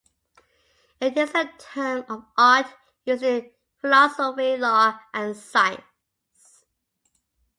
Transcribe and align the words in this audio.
It 0.99 1.15
is 1.15 1.29
a 1.35 1.47
term 1.59 2.05
of 2.09 2.25
art 2.35 2.65
used 3.05 3.21
in 3.21 3.51
philosophy, 3.79 4.57
law, 4.57 4.99
and 5.13 5.37
science. 5.37 6.65